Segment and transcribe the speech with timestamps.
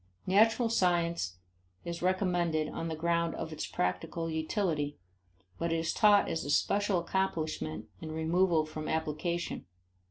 [0.25, 1.37] Natural science
[1.85, 4.97] is recommended on the ground of its practical utility,
[5.59, 9.67] but is taught as a special accomplishment in removal from application.